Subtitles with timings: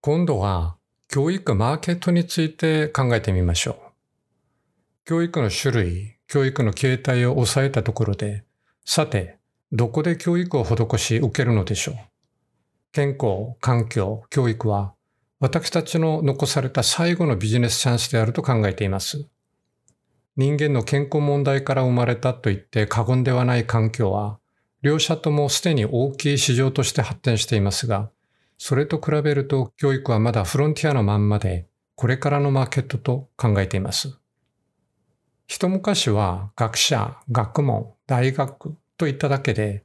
[0.00, 0.76] 今度は
[1.08, 3.76] 教育マーケットについて考えてみましょう。
[5.04, 8.44] 教育の種類、教育の形態を抑えたところで、
[8.84, 9.38] さて、
[9.72, 11.94] どこで教育を施し受けるのでしょう。
[12.92, 14.94] 健康、環境、教育は
[15.40, 19.28] 私たちの残された最後のビジネスチャンスであると考えています。
[20.36, 24.38] 人間の健康問題から生まれたと言って過言ではない環境は、
[24.82, 28.10] 両者ともすでに大きい市場として発展していますが、
[28.58, 34.18] それと比べると教育はまだフロンティアのまんまで、これからのマーケットと考えています。
[35.46, 39.84] 一昔は学者、学問、大学といっただけで、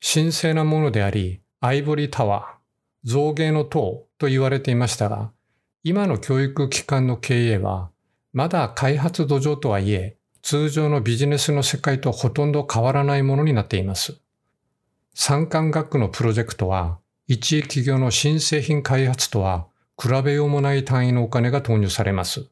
[0.00, 5.30] 神聖なものであり、アイボリータワー、造芸の塔と言われていましたが、
[5.84, 7.90] 今の教育機関の経営は
[8.34, 14.18] まだ開発土壌とはいえ、通常のビジネスの世界とほとんど変わらないものになっています。
[15.14, 19.66] 産官学のプロジェクトは、一企業の新製品開発とは
[20.00, 22.46] 比べようもない単位のお金が投入されます。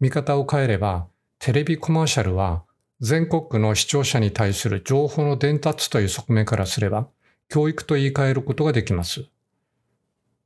[0.00, 1.06] 見方を変えれば、
[1.38, 2.64] テレビコマーシャルは
[3.00, 7.08] 全国の視聴者に対する情報の伝達という側面からすれば、
[7.48, 9.26] 教育と言い換えることができます。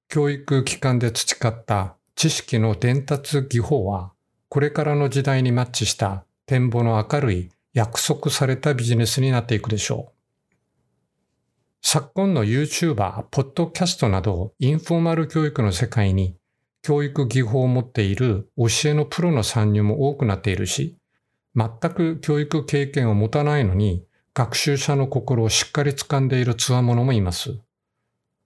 [0.09, 4.13] 教育機関で培った知識の伝達技法は、
[4.51, 10.14] これからの時代にマッチした展望の明るい約束されたビジネスになっていくでしょう。
[11.87, 16.35] 昨今の YouTuber、ポッドキャストなどインフォーマル教育の世界に
[16.81, 20.97] 教育技法を持っている教えのプロの参入も多くなっているし、
[21.55, 27.59] 全く教育経験を持たないのに学習者の心をしっかり掴んでいる強者もいます。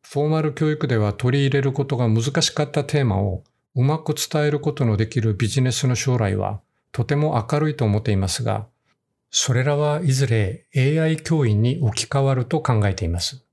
[0.03, 3.44] フォーマル教育では取り入れることが難しかったテーマを
[3.77, 8.66] うまく伝えることのできるビジネスの将来はとても明るいと思っていますが、
[9.31, 13.45] それらはいずれ AI 教員に置き換わると考えています。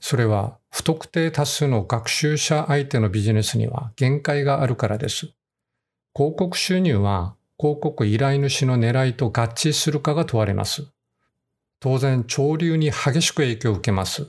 [0.00, 5.32] それは不特定多数の学習者相手のビジネスには限界があるからです。
[6.14, 10.86] 広告収入は広告依頼主の狙いと合致するかが問われます。
[11.78, 14.28] 当然、潮流に激しく影響を受けます。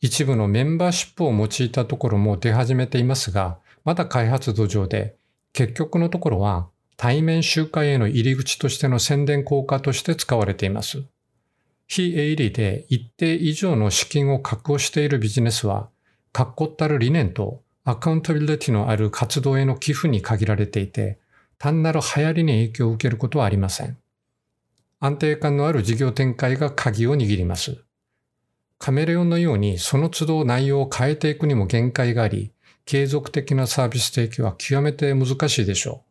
[0.00, 5.16] 一部のメンバーシップを用いたところも出始めていますが、まだ開発土壌で、
[5.52, 11.04] 結局のところは対面集会への入り口としての宣伝効果として使われています。
[11.86, 15.88] 非営利で一定以上の資金を確保しているビジネスは、
[16.32, 21.18] 確固たる理念とアカウンタビリティのある活動への寄付に限られていて、
[21.58, 23.96] 単なる流行りに影響を受けることはありません。
[24.98, 27.76] 安定感のある事業展開が鍵を握ります。
[28.78, 32.52] カメレオンのようにその都度内容を変えていくにも限界があり、
[32.84, 36.05] 継続的なサービス提供は極めて難しいでしょう。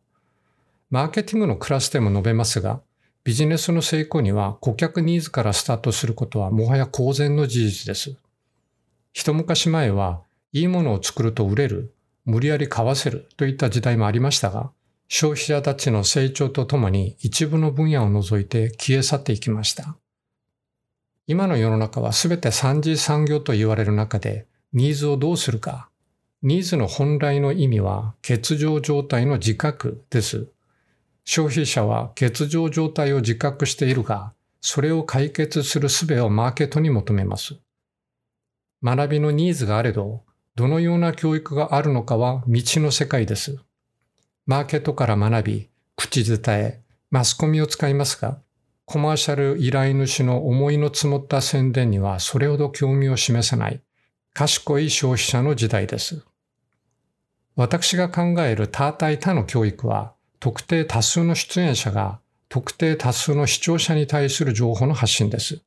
[0.96, 2.80] マーケティングのクラスでも述べますが、
[3.22, 8.16] ビジネスの成功には顧客ニーズからスタートすることはもはや公然の事実です。
[9.12, 10.22] 一昔前は、
[10.54, 11.92] いいものを作ると売れる、
[12.24, 14.70] 無理やり買わせるといった時代もありましたが、
[15.06, 19.98] 消費者たちの成長とともに一部の分野を除いて消え去っていきました。
[21.26, 25.90] 今の世の中は全て三次産業と言われる中で、ニーズをどうするか、
[26.42, 30.48] ニーズの本来の意味は欠場状態の自覚です。
[31.26, 34.32] 消費者は欠場状態を自覚しているが、
[34.62, 37.56] それを解決する術をマーケットに求めます。
[38.82, 40.22] 学びのニーズがあれど、
[40.54, 43.58] どのような教育があるのかは未知の世界です。
[44.46, 48.38] マーケットから学び、口伝え、マスコミを使いますが、
[48.84, 53.82] コマーシャル依頼主の思いの積もった宣伝にはそれほど興味を示さない
[54.32, 56.22] 賢い消費者の時代です。
[57.56, 65.60] 私が考える他対他の教育は、特定多数の出演者が特定多数の視聴者に対する情報の発信です。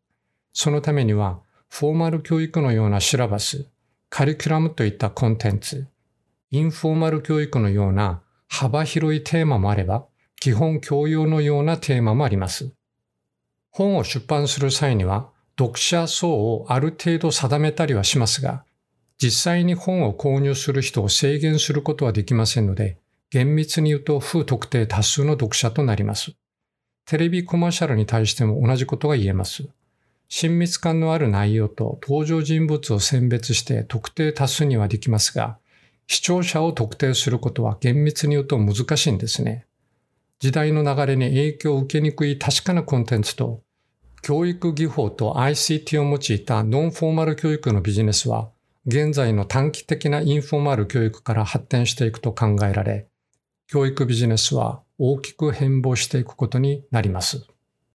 [0.54, 3.68] そのためには、フォーマル教育のようなシラバス、
[4.10, 5.88] カリキュラムといったコンテンツ、
[6.52, 10.06] インフォーマル教育のような幅広いテーマもあれば、
[10.40, 12.72] 基本教養のようなテーマもあります。
[13.70, 18.64] 本を出版する際には、読者層をある程度定めたりはしますが、
[19.22, 22.98] 実際に本を購入する人を制限することはできませんので、
[23.32, 26.32] 厳密に言うと不特定多数の読者となります。
[27.06, 29.70] テレビコマーシャルに対しても同じことが言えます。
[30.30, 35.58] 親密感のある内容と登場人物を選別して特定多数にはできますが、
[36.08, 39.66] 視聴者を特定することは厳密に言うと難しいんですね。
[40.40, 43.62] 時代の流れに影響を受けにくい確かなコンテンツと、
[44.22, 48.50] 教育技法と ICT を用いたノンフォーマル教育のビジネスは
[48.86, 53.09] 現在の短期的なインフォーマル教育から発展していくと考えられ、
[53.72, 57.46] 教育ビジネスは大きく変貌していくことになります。